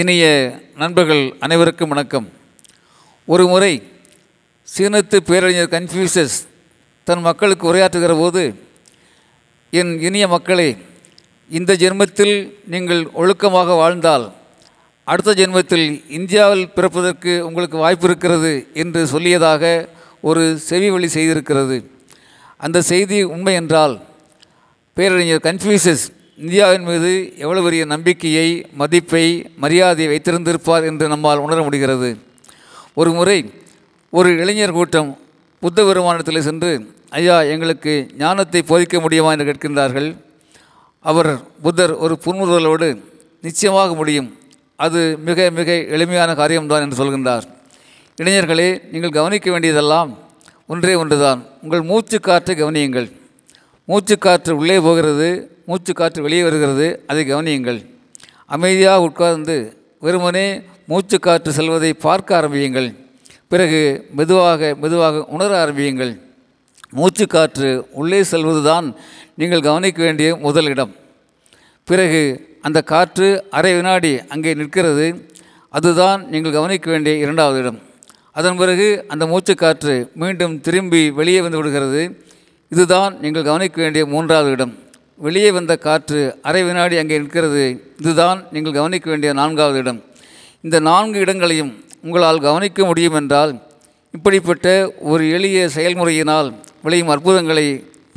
[0.00, 0.24] இனிய
[0.76, 2.26] நண்பர்கள் அனைவருக்கும் வணக்கம்.
[3.26, 3.82] ஒரு முறை
[4.74, 6.36] சீனத்து பேரறிஞர் கன்ஃபியூசஸ்
[7.04, 8.42] தன் மக்களுக்கு உரையாற்றுகிற போது
[9.70, 10.76] என் இனிய மக்களே
[11.50, 12.34] இந்த ஜென்மத்தில்
[12.74, 14.32] நீங்கள் ஒழுக்கமாக வாழ்ந்தால்
[15.04, 19.88] அடுத்த ஜென்மத்தில் இந்தியாவில் பிறப்பதற்கு உங்களுக்கு வாய்ப்பு இருக்கிறது என்று சொல்லியதாக
[20.20, 21.78] ஒரு செவி வழி செய்திருக்கிறது.
[22.56, 23.96] அந்த செய்தி உண்மை என்றால்
[24.96, 26.06] பேரறிஞர் கன்ஃபியூசஸ்
[26.36, 32.18] இந்தியாவின் மீது எவ்வளவு பெரிய நம்பிக்கையை மதிப்பை மரியாதையை வைத்திருந்திருப்பார் என்று நம்மால் உணர முடிகிறது.
[32.94, 33.50] ஒரு முறை
[34.10, 35.18] ஒரு இளைஞர் கூட்டம்
[35.60, 39.32] புத்த பெருமானத்தில் சென்று ஐயா எங்களுக்கு ஞானத்தை போதிக்க முடியுமா?
[39.32, 40.16] என்று கேட்கின்றார்கள்.
[41.00, 43.00] அவர் புத்தர் ஒரு புன்முறுவலோடு
[43.42, 44.38] நிச்சயமாக முடியும்.
[44.76, 47.42] அது மிக மிக எளிமையான காரியம்தான் என்று சொல்கின்றார்.
[48.22, 50.18] இளைஞர்களே நீங்கள் கவனிக்க வேண்டியதெல்லாம்
[50.66, 51.46] ஒன்றே ஒன்றுதான்.
[51.62, 53.12] உங்கள் மூச்சு காற்றை கவனியுங்கள்.
[53.84, 56.86] மூச்சு காற்று உள்ளே போகிறது மூச்சு காற்று வெளியே வருகிறது.
[57.10, 57.80] அதை கவனியுங்கள்.
[58.54, 59.56] அமைதியாக உட்கார்ந்து
[60.04, 60.46] வெறுமனே
[60.90, 62.88] மூச்சு காற்று செல்வதை பார்க்க ஆரம்பியுங்கள்.
[63.52, 63.80] பிறகு
[64.18, 66.12] மெதுவாக மெதுவாக உணர ஆரம்பியுங்கள்.
[66.98, 68.86] மூச்சு காற்று உள்ளே செல்வதுதான்
[69.40, 70.92] நீங்கள் கவனிக்க வேண்டிய முதல் இடம்.
[71.88, 72.22] பிறகு
[72.66, 75.06] அந்த காற்று அரை வினாடி அங்கே நிற்கிறது.
[75.78, 77.78] அதுதான் நீங்கள் கவனிக்க வேண்டிய இரண்டாவது இடம்.
[78.38, 82.02] அதன் பிறகு அந்த மூச்சு காற்று மீண்டும் திரும்பி வெளியே வந்து விடுகிறது.
[82.72, 84.74] இதுதான் நீங்கள் கவனிக்க வேண்டிய மூன்றாவது இடம்.
[85.24, 87.64] வெளியே வந்த காற்று அரை வினாடி அங்கே நிற்கிறது.
[88.00, 90.00] இதுதான் நீங்கள் கவனிக்க வேண்டிய நான்காவது இடம்.
[90.66, 91.72] இந்த நான்கு இடங்களையும்
[92.04, 93.52] உங்களால் கவனிக்க முடியும் என்றால்
[94.16, 94.66] இப்படிப்பட்ட
[95.12, 96.48] ஒரு எளிய செயல்முறையினால்
[96.84, 97.66] விளையும் அற்புதங்களை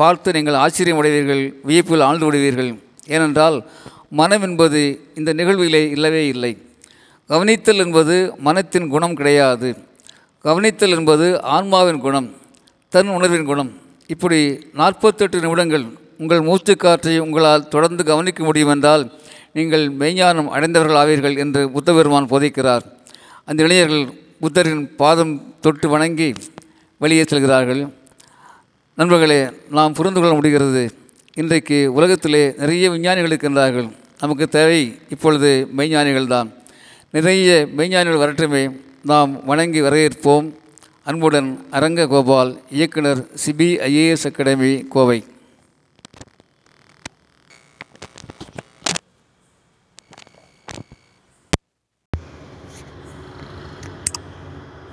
[0.02, 2.72] பார்த்து நீங்கள் ஆச்சரியமடைவீர்கள் வியப்பில் ஆழ்ந்து விடுவீர்கள்.
[3.16, 3.58] ஏனென்றால்
[4.20, 4.82] மனம் என்பது
[5.20, 6.52] இந்த நிகழ்விலே இல்லவே இல்லை.
[7.30, 8.16] கவனித்தல் என்பது
[8.48, 9.70] மனத்தின் குணம் கிடையாது.
[10.46, 12.28] கவனித்தல் என்பது ஆன்மாவின் குணம்
[12.94, 13.72] தன் உணர்வின் குணம்.
[14.14, 14.40] இப்படி
[14.82, 15.86] நாற்பத்தெட்டு நிமிடங்கள்
[16.20, 19.04] உங்கள் மூச்சுக்காற்றை உங்களால் தொடர்ந்து கவனிக்க முடியும் என்றால்
[19.58, 22.84] நீங்கள் மெய்ஞானம் அடைந்தவர்கள் ஆவீர்கள் என்று புத்த பெருமான் போதிக்கிறார்.
[23.46, 24.06] அந்த இளைஞர்கள்
[24.40, 26.30] புத்தரின் பாதம் தொட்டு வணங்கி
[26.98, 27.82] வெளியே செல்கிறார்கள்.
[28.94, 29.40] நண்பர்களே
[29.78, 30.84] நாம் புரிந்து கொள்ள முடிகிறது
[31.42, 33.88] இன்றைக்கு உலகத்திலே நிறைய விஞ்ஞானிகள் இருக்கின்றார்கள்
[34.22, 36.50] நமக்கு தேவை இப்பொழுது மெய்ஞானிகள் தான்
[37.16, 38.64] நிறைய மெய்ஞானிகள் வரட்டுமே
[39.12, 40.48] நாம் வணங்கி வரவேற்போம்.
[41.04, 45.20] அன்புடன் அரங்க கோபால் இயக்குனர் சிபிஐஏஎஸ் அகாடமி கோவை.